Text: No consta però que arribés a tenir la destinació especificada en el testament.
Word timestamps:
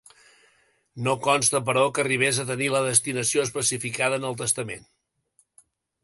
No 1.07 1.11
consta 1.25 1.59
però 1.67 1.83
que 1.97 2.01
arribés 2.03 2.39
a 2.43 2.45
tenir 2.51 2.69
la 2.75 2.81
destinació 2.87 3.43
especificada 3.47 4.17
en 4.23 4.25
el 4.31 4.39
testament. 4.41 4.89